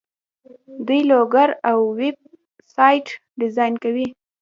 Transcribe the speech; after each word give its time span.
دوی 0.87 1.01
لوګو 1.09 1.45
او 1.69 1.77
ویب 1.99 2.17
سایټ 2.73 3.05
ډیزاین 3.41 3.73
کوي. 3.83 4.07